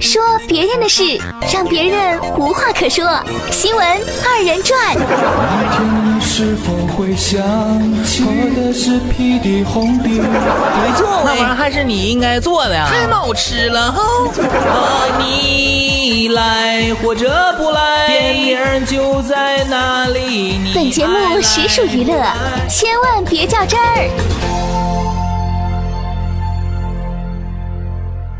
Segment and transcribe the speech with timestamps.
[0.00, 1.02] 说别人的事，
[1.52, 3.04] 让别人无话可说。
[3.50, 3.84] 新闻
[4.24, 4.94] 二人转。
[4.94, 5.04] 没
[10.96, 14.02] 错，那玩意儿还是你应该做的，太闹吃了哈。
[15.18, 20.72] 你来或者不来，电影就在那里。
[20.74, 22.14] 本节目实属娱乐，
[22.68, 24.10] 千万别较真儿。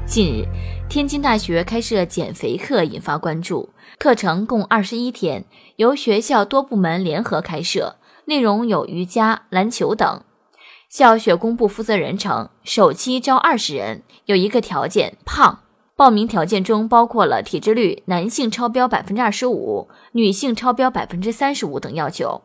[0.09, 0.46] 近日。
[0.88, 5.45] 天津大学开设减肥课引发关注，课程共二十一天，
[5.77, 10.23] 由学校多部门联合开设，内容有瑜伽、篮球等。
[10.88, 15.60] 校学工部负责人称，首期招二十人，有一个条件：胖。
[15.95, 22.41] 报名条件中包括了体脂率男性超标百分之二十五，女性超标百分之三十五等要求。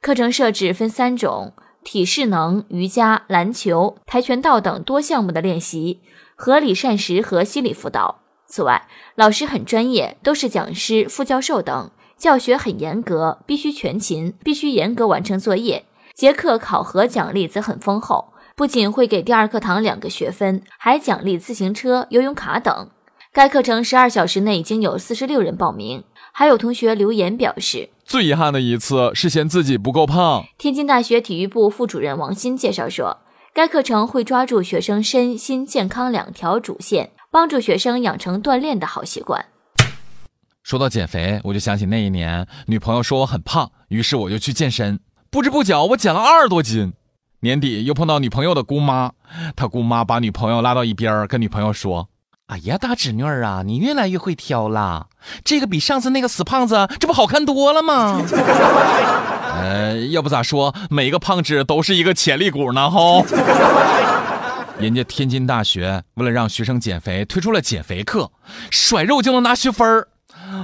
[0.00, 1.52] 课程设置分三种：
[1.84, 6.00] 体适能、瑜伽、篮球、跆拳道等多项目的练习。
[6.36, 8.20] 合理膳食和心理辅导。
[8.46, 15.84] 此外，老师很专业，都是讲师、副教授等，教学很严格，必须全勤，必须严格完成作业。
[16.14, 22.88] 结课考核奖励则很丰厚，不仅会给第二课堂两个学分，还奖励自行车、游泳卡等。
[23.32, 30.44] 该课程十二小时内已经有四十六人报名，还有同学留言表示，最遗憾的一次是嫌自己不够胖。
[30.58, 33.18] 天津大学体育部副主任王鑫介绍说。
[33.54, 39.46] 该课程会抓住学生身心健康两条主线，帮助学生养成锻炼的好习惯。
[40.64, 44.98] 说到减肥，我就想起那一年女朋友说我很胖，于是我就去健身，
[45.30, 46.92] 不知不觉我减了二十多斤。
[47.42, 49.12] 年底又碰到女朋友的姑妈，
[49.54, 52.08] 她姑妈把女朋友拉到一边，跟女朋友说
[52.50, 55.06] ：“哎呀，大侄女儿啊，你越来越会挑了，
[55.44, 58.20] 这个比上次那个死胖子，这不好看多了吗？”
[59.54, 62.90] 呃， 要不咋说，每个胖子都是一个潜力股呢？
[62.90, 63.24] 吼！
[64.80, 68.32] 人家天津大学为了让学生减肥，推出了减肥课，
[68.68, 70.08] 甩肉就能拿学分儿。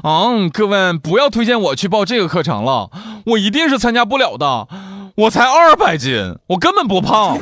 [0.02, 2.90] 嗯，各位不要推荐我去报这个课程了，
[3.26, 4.66] 我一定是参加不了的。
[5.14, 7.38] 我才二百斤，我根本不胖。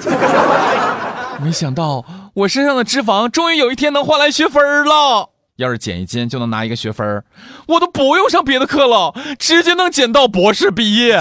[1.40, 5.30] 没想到我身上的脂肪，终于有一天能换来学分了。
[5.56, 7.24] 要是减一斤就能拿一个学分
[7.68, 11.16] 我都不用上别的课了，直接能减到博士毕业。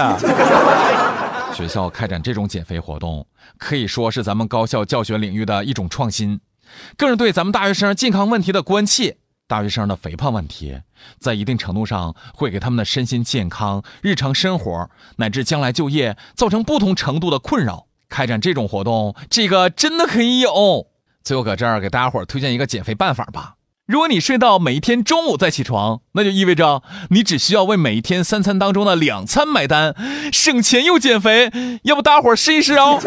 [1.54, 3.24] 学校开展这种减肥活动，
[3.58, 6.40] 可以说是咱们高校教学领域的一种创新，
[6.96, 9.18] 更是对咱们大学生健康问题的关切。
[9.46, 10.80] 大学生的肥胖问题，
[11.20, 17.86] 在一定程度上会给他们的身心健康、日常生活乃至将来就业造成不同程度的困扰。
[18.08, 20.88] 开展这种活动，这个真的可以有。
[21.24, 23.54] 最后，搁这儿给大家伙儿推荐一个减肥办法吧。
[23.86, 29.94] 如果你睡到每一天中午再起床，那就意味着你只需要为每一天三餐当中的两餐买单，
[30.30, 31.50] 省钱又减肥。
[31.84, 33.00] 要不大伙儿试一试哦。